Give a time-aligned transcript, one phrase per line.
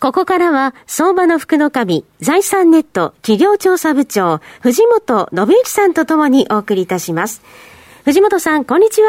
[0.00, 7.42] ここからは、相場の福の神、財産ネット企業調査部長、藤本信之さんとともにお送りいたします。
[8.04, 9.08] 藤本さん、こんにちは。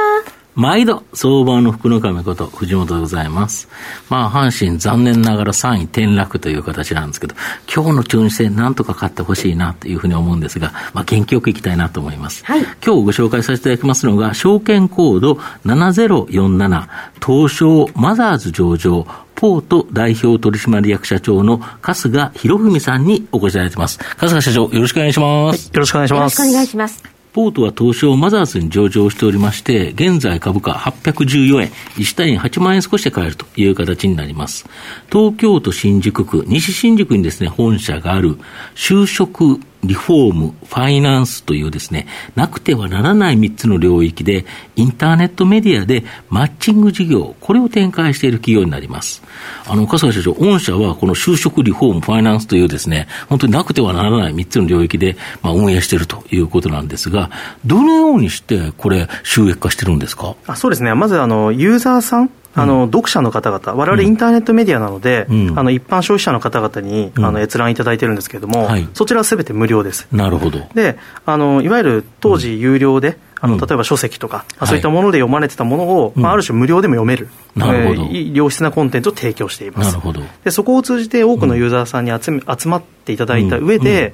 [0.55, 3.69] 毎度、相場の福の神こと、藤本でございます。
[4.09, 7.35] まあ、阪神、残念ながら3位転落という形なんですけど、
[7.73, 12.43] 今日の中日戦、なんとか勝ってほしいなというふうに思うんですが、まあ、元気よくいきたいなと思います。
[12.45, 15.33] はい、今日ご紹介させていただきますのが、証券コード
[15.65, 16.87] 7047、
[17.25, 19.05] 東証マザーズ上場、
[19.39, 23.97] ポート代表取締役社長の春日博文さんにお越しいただいてます。
[24.17, 25.67] 春日社長、よろしくお願いします。
[25.67, 26.41] はい、よろしくお願いします。
[26.41, 27.03] よろしくお願いします。
[27.31, 34.65] ポートは東証マザーズに上場しておりまして、現在株価814円、1単位8万円少しで買えるという形になります。
[35.09, 38.37] 東京都新宿区、西新宿にですね、本社がある
[38.75, 49.23] 就職リフォーム、ファイナンスというですね、なくてはならない3つの領域で、インターネットメディアでマッチング事業、これを展開している企業になります。
[49.67, 57.29] あの、笠谷社長、御社はこの就職リフォーム、ファイナンスというですね、本当になくてはならない3つの領域で、まあ、運営しているということなんですが、
[57.65, 60.35] どのようにしてこれ、収益化してるんですか？
[60.45, 70.07] あそうですね、まずあのユーザーさんあの、読者の方々、われわれインターネットメディアなので、うん、あの一般消費者の方々に、あの閲覧いただいてるんですけれども、はい、そちらはすべて無料です。
[70.11, 70.59] なるほど。
[70.73, 79.87] であのいわゆる当時、有料で、あの例えば書籍とか、うん、そういったもので読まれてたものを、まあ、ある種無料でも読める、なるほど、えー、良質なコンテンツを提供しています。
[79.87, 80.21] なるほど。
[80.43, 84.13] でそこを通じて多くのユーザーさんに集め集まっていただいた上で、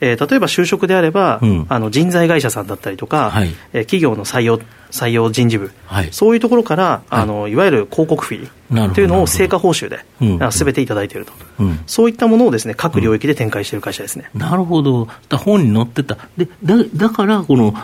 [0.00, 4.60] えー、例えば就職であれば、うん、あの人材会社さんだったりとか、はい、えー、企業の採用
[4.94, 10.04] 採用人事部、はい、そういうところから、あのいわゆる広告フィーというのを成果報酬で
[10.52, 17.74] すべていただいていると、うん、そういったものをです、ね、各領域で展開している会社ですね、うん、なるほど、本に載ってた、でだだからこの、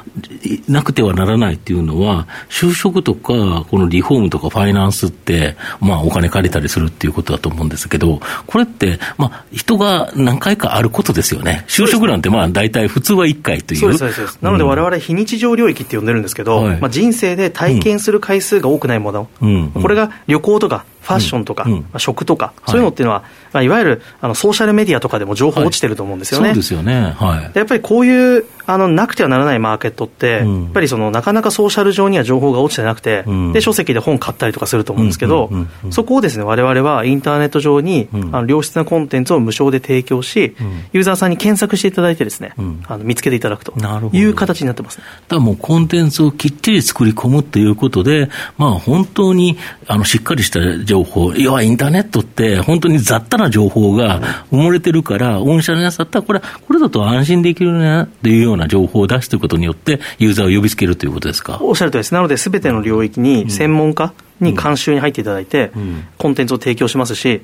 [0.69, 13.81] なくてはならないっていうのは、就職とか、このリフォームとかファイナンスって、まあ、お金借りたりするっていうことだと思うんですけど、これって、まあ、人が何回かあることですよね、就職なんて、まあ、大体普通は1回という。
[13.81, 19.71] そうですなので、われわれ非日常領域って呼んでるんですけど、はい、まあ、人生で体験する回数が多くないもの、うん。
[19.71, 21.73] これが旅行とかファッションとか、うん。
[21.73, 26.49] まあ、食とか、そういうのっていうのは、まあ、いわゆるあのソーシャルメディアとかでも情報落ちてると思うんですよね。
[26.49, 35.51] はい、そうですよね、はい、やっぱりこういうあのなくてはならないマーケットって、うん、やっぱりそのなかなかソーシャル上には情報が落ちてなくて、うん、で書籍で本買ったりとかすると思うんですけど、
[35.91, 40.55] そこをですね我々はインターネット上に、あの良質なコンテンツを無償で提供し、
[40.93, 42.53] ユーザーさんに検索していただいてですね、
[42.87, 43.75] あの見つけていただくと
[44.13, 54.21] いう形になってます、ね、だからもうコンテンツをきっちり作り込むということで、まあ、本当にあのしっかりした情報、要はインターネットって本当に雑多な情報が
[54.53, 61.59] 埋もれてるから、御社のやつだったら、これ、これだと安心できるねっていうような情報を出すということによって、ユーザーを呼びつけるということですか？
[61.61, 62.15] おっしゃるとりです。
[62.15, 65.71] なので、すべての領域に専門家、に監修に入っていただいて、
[66.17, 67.43] コンテンツを提供しますし、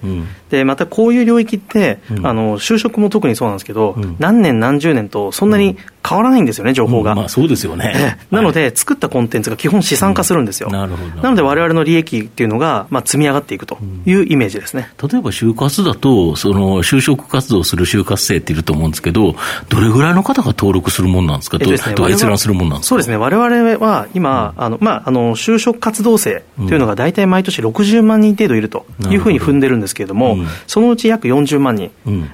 [0.49, 7.15] でまたこういう領域って、あの就職も特にそうなんですけど、何年、何十年と、そんなに変わらないんですよね、情報が。
[7.15, 8.19] まあ、そうですよね。
[8.31, 10.71] なので、作ったコンテンツが基本資産化するんですよ。
[10.71, 11.23] なるほど。
[11.23, 14.91] なので、われわれの利益っていうのが、まあ、積み上がっていくというイメージですね。
[15.03, 19.35] 例えば、就活だと、その、就職活動する就活生っていると思うんですけど、
[19.69, 22.89] どれぐらいの方が登録するもんなんですか、えっとですね、閲覧するもんなんですか？
[22.91, 30.37] そうですね、われわれは今、あの、まあ、あの、就職活動生というのが大体毎年60万人程度いるというふうに踏んでるんですけれども、
[30.67, 31.91] そのうち約40万人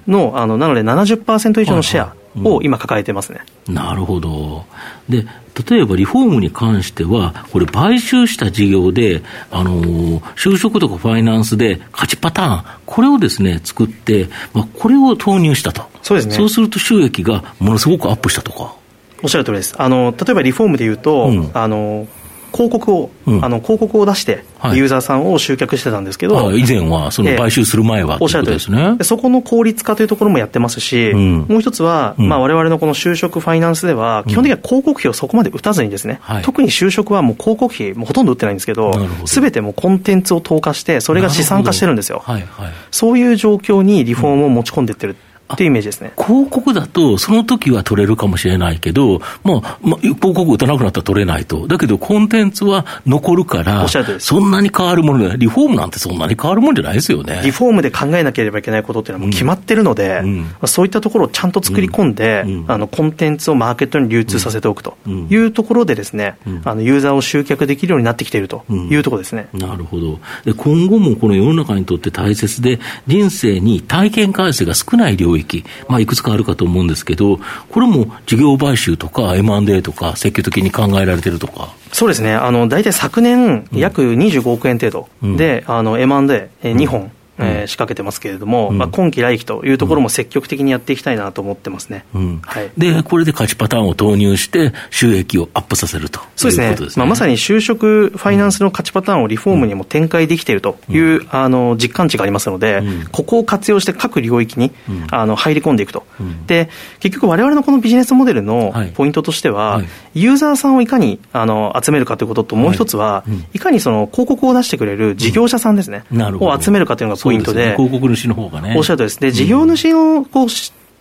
[0.06, 4.64] の、あの、なので70%以上のシェア、を今抱えてますね、うん、なるほど。
[5.08, 5.26] で、
[5.68, 15.84] 例えばリフォームに関しては、これ、買収した事業で、あのー、就職とかファイナンスで勝ちパターン、これをですね、作って、まあ、これを投入したと。
[16.02, 16.34] そうですね。
[16.34, 18.74] そうすると収益がものすごくアップしたとか。
[19.22, 19.74] おっしゃる通りです。
[19.78, 22.08] あの、例えばリフォームでいうと、うん、あの、
[22.52, 24.44] 広告を、うん、あの広告を出して、
[24.74, 28.70] ユーザーさんを集客してたんですけど、はい、以前は、その買収する前は、おっしゃるとです。
[28.70, 28.96] ね。
[29.02, 38.92] そこの効率化というところもやってますし、うん、もう一つは、われわれのこの就職ファイナンスでは、基本的には広告費をそこまで打たずにですね、うん、特に就職はもう広告費、もうほとんど打ってないんですけど、
[39.24, 42.22] すべてもうコンテンツを投下して、それが資産化してるんですよ。
[42.24, 45.16] はいはい、そういう状況にリフォームを持ち込んでいってる。
[45.52, 46.12] っていうイメージですね。
[46.16, 51.66] 広告だと、その時は取れるかもしれないけど、まあ、まあ、広告打たなくなったら取れないと。
[51.66, 53.86] だけど、コンテンツは残るから、
[54.18, 57.40] そんなに変わるものリフォームなんてそんなに変わるもんじゃないですよね。
[57.44, 69.48] リフォームで考えなければいけないことっていうのはもう決まってるので、うん、そういったところをちゃんと作り込んで、うん、あの、コンテンツをマーケットに流通させておくというところでですね、あの、ユーザーを集客できるようになってきているというところですね。
[69.52, 70.18] なるほど。
[70.44, 77.40] で、今後もこの世の中にとって大切で、人生に体験回数が少ない領域、まあ、いくつかあるかと思うんですけど、
[77.70, 81.74] これも事業買収とか M&A とか、積極的に考えられてるとか。
[81.92, 85.08] そうですね、あの大体昨年、約25億円程度。
[85.36, 96.88] で、うん、あの M&A2 本、えー、仕掛けてますけれども、うん、まあ、今期来期というところも積極的にやっていきたいなと思ってますね、うん、はい、でこれで勝ちパターンを投入して、収益をアップさせるとそうですね、すね。
[96.96, 104.72] まあ、まさに就職ファイナンスの勝ちパターンをリフォームにも展開できているという、うん、あの実感値がありますので、ここを活用して各領域に、
[105.10, 106.04] あの入り込んでいくと、
[106.46, 106.68] で
[107.00, 113.24] 結局、われわれのこのビジネスモデルのポイントとしては、はい、ユーザーさんをいかにあの集めるかということと、もう一つは、
[113.54, 113.58] い。
[113.62, 116.04] かにその広告を出してくれる事業者さんですね、
[116.40, 117.76] を集めるかというのがポイントで。
[117.76, 118.74] 広告主の方がね。
[118.76, 119.20] おっしゃるとです。
[119.20, 120.48] ね、事業主をこう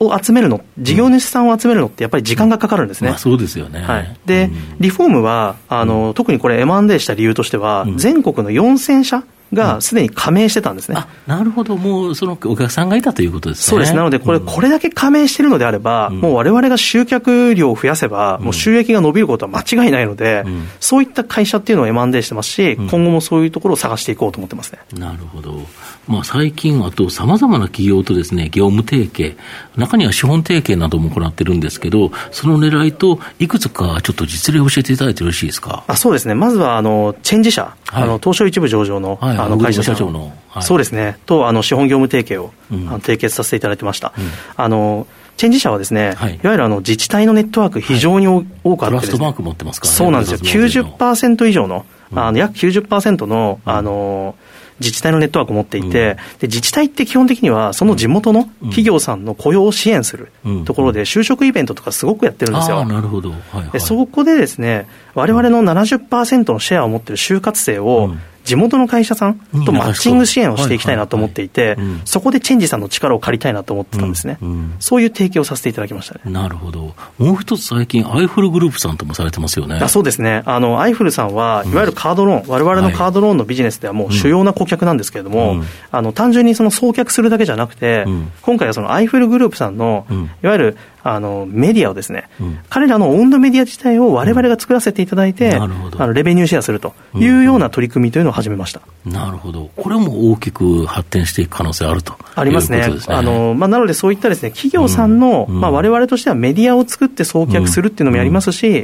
[0.01, 3.11] を集めるの、事業主さんを集めるのって、やっぱり時間がかかるんですね。
[3.11, 3.81] まあ、そうですよね。
[3.81, 9.23] はい、で、リフォームはあの、特にこれ、M&A した理由としては、全国の4000社
[9.53, 10.97] がすでに加盟してたんですね、
[11.27, 13.63] うん、なるほど、もうそのお客さんがいたということですね。
[13.63, 24.79] そうです、なので、これ、これだけ加盟してるのであれば、うん、もうわれわれが集客量を増やせば、もう収益が伸びることは間違いないので、うん、そういった会社っていうのを M&A してますし、今後もそういうところを探していこうと思ってますね。
[24.93, 25.61] なるほど。
[26.07, 29.37] まあ、最近、あと、さまざまな企業とですね、業務提携、
[29.75, 35.83] 中には資本提携なども行ってるんですけど、その狙いと、いくつかちょっと実例を教えていただいてよろしいですか？
[35.87, 44.13] あそうですね、まずはあのチェンジ社、はい、あの東証一部上場の,、はい、あの会社社長の、はい、そうですね、とあの資本業務提携を、うん、締結させていただきました。
[44.17, 44.23] うん、
[44.57, 45.07] あの
[45.37, 48.41] チェンジ社はですね、はい、いわゆるあの自治体のネットワーク、非常に多
[48.75, 54.35] くあって、ね、トラストマーク持ってますから、ね、そうなんですよ、90%以上の、あの約90%の、あの
[54.81, 60.31] 自治体のネットワークを持っていて、うん、で自治体って基本的には、その地元の企業さんの雇用を支援する
[60.65, 62.85] ところで、就職イベントとかすごくやってるんですよ。
[62.85, 74.49] なるほど、はいはい、でそこでですね、われわれの70%のシェアを持っている就活生を、うん地元の会社さんとマッチング支援をしていきたいなと思っていて、そこでチェンジさんの力を借りたいなと思ってたんですね、うん。
[74.49, 76.21] うん、そういう提供をさせていただきましたね。
[76.25, 79.79] なるほど、もう一つ最近、アイフルグループさんともされてますよね。
[79.81, 88.05] あそうですね、あのアイフルさんは、いわゆるカードローン、われわれのカードローンのビジネスではもう主要な顧客なんですけれども、うん、あの単純にその送客するだけじゃなくて、
[88.41, 90.05] 今回はそのアイフルグループさんの、
[90.43, 108.83] いわゆるあのメディアをですね、うん、彼らのオウンドメディア自体をわれわれが作らせていただいて、うん、あのレベニューシェアするというような取り組みというのを始めました、うん、なるほど、これも大きく発展していく可能性あるとありますね、あのまあ、なのでそういったですね企業さんの、われわれとしてはメディアを作って送客するっていうのもやりますし、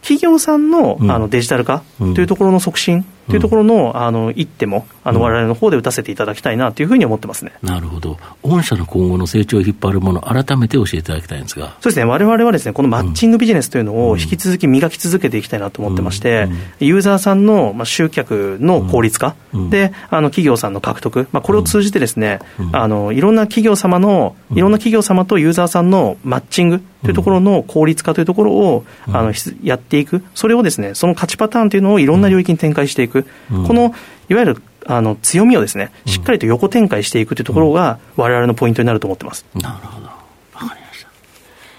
[0.00, 7.52] 企業さんの,、あのデジタル化というところの促進というところの,、あの一手も、あの我々の方で打たせていただきたいなというふうに思ってますね。
[7.62, 8.18] なるほど。
[8.42, 11.76] 御社の今後の成長を引っ張るもの、改めて教えていただきたいんですが。
[11.80, 12.04] そうですね。
[12.04, 16.48] 我々はですね、このマッチングビジネスというのを引き続き磨き続けていきたいなと思ってまして、
[16.80, 19.36] ユーザーさんの集客の効率化。
[19.70, 22.40] で、あの企業さんの獲得、まあ、これを通じてですね、
[22.72, 33.24] あのいろんな企業様の、いろんな企業様とユーザーさんのマッチングというところの効率化というところを、あのやっていく、それをですね、その勝ちパターンというのをいろんな領域に展開していく、
[33.66, 33.94] この
[34.28, 39.44] いわゆるあの強みをですね、しっかりと横展開していくというところが、われわれのポイントになると思ってます。
[39.54, 40.17] なるほど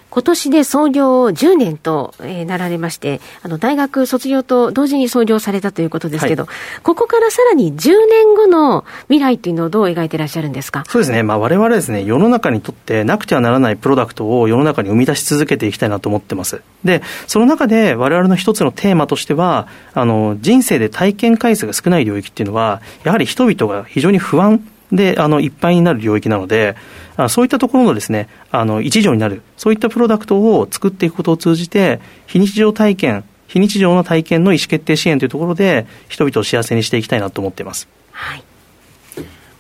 [0.09, 10.83] 今年で創業10年と、えー、なられまして、あの、大学卒業と同時に創業されたということですけど、はい、ここからさらに10年後の未来というのをどう描いていらっしゃるんですか？
[10.89, 11.21] そうですね。
[11.23, 16.61] まあ、我々ですね、世の中にとってなくてはならないプロダクトを世の中に生み出し続けていきたいなと思ってます。
[16.83, 24.59] で、その中で我々の一つのテーマとしては、あの、人生で体験回数が少ない領域っていうのは、やはり人々が非常に不安
[24.91, 26.75] で、あの、いっぱいになる領域なので、
[27.15, 37.87] あそういったところのですね、あの、一助になる、そういったプロダクトを作っていくことを通じて、非日常体験、非日常の体験の意思決定支援というところで、人々を幸せにしていきたいなと思っています。
[38.11, 38.43] はい。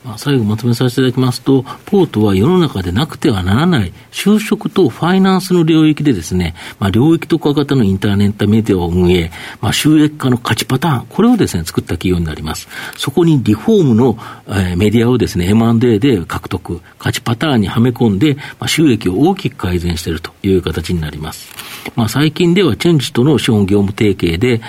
[0.09, 12.67] ま、最後まとめさせていただきますと、ポートは世の中でなくてはならない就職とファイナンスの領域でですね、まあ、領域特化型のインターネットメディアを運営、まあ、収益化の価値パターン、これをですね、作った企業になります。
[12.97, 21.49] そこにリフォームの、えー、メディアをですね、M&A で獲得、価値パターンにはめ込んで、まあ、収益を大きく改善しているという形になります。
[21.95, 24.61] まあ、最近ではチェンジとの資本業務提携で、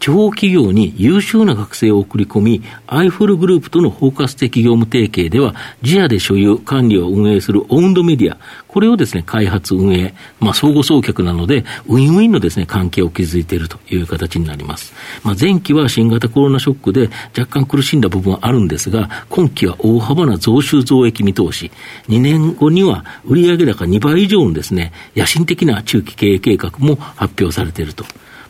[0.00, 8.38] 地方企業に優秀な学生を送り込み、アイフルグループとの包括的業務提携では、自社で所有、管理を運営するオウンドメディア、
[8.68, 14.94] これをですね、開発、運営、まあ、相互送客なので、ウィンウィンのですね、関係を築いているという形になります。
[15.24, 21.70] まあ、前期は新型コロナショックで若干苦しんだ部分はあるんですが、今期は大幅な増収増益見通し、
[22.08, 28.04] 2年後には売上高2倍以上のですね、野心的な中期経営計画も発表されていると。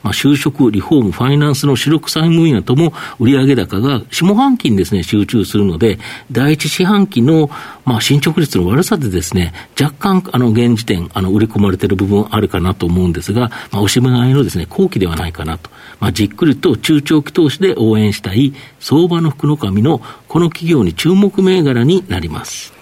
[0.08, 5.98] まあ、就職、リフォーム、ファイナンスの主力債務分野とも売上高が下半期にですね、集中するので、
[6.32, 7.50] 第一四半期の、
[7.84, 15.68] まあ、進捗率の悪さでですね、若干、あの、現時点、あの、売り込まれている部分あるかなと思うんですが、まあ、おしまいのですね、後期ではないかなと。
[16.00, 22.77] まあ、じっくりと中長期投資で応援したい、相場の福の神のこの企業に注目銘柄になります。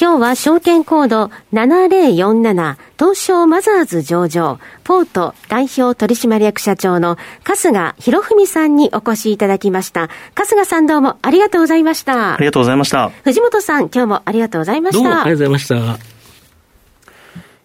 [0.00, 10.08] 今日は証券コード7047東証マザーズ上場ポート代表取締役社長の春日博文さんにお越しいただきました。
[10.36, 12.34] 春日さんどうもありがとうございました。
[12.34, 13.10] ありがとうございました。
[13.24, 15.02] 藤本さん今日もありがとうございました。
[15.02, 15.74] どうもありがとうございました。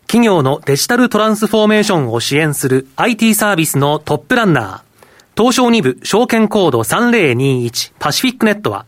[0.08, 8.88] 企業のデジタルトランスフォーメーションを支援する IT サービスのトップランナー、東証2部証券コード3021パシフィックネットは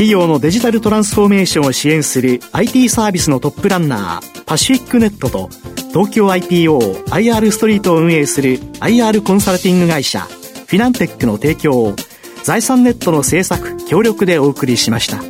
[0.00, 5.50] 企業のデジタルトランスフォーメーションを支援する IT サービスのトップランナーパシフィックネットと
[5.90, 11.96] 東京 IPOIR ストリートを運営する IR コンサルティング会社フィナンテックの提供を
[12.44, 15.29] 財産ネットの制作協力でお送りしました。